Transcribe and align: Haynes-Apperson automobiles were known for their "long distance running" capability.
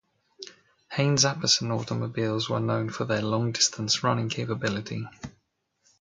Haynes-Apperson 0.93 1.69
automobiles 1.69 2.49
were 2.49 2.59
known 2.59 2.89
for 2.89 3.05
their 3.05 3.21
"long 3.21 3.51
distance 3.51 4.03
running" 4.03 4.29
capability. 4.29 5.05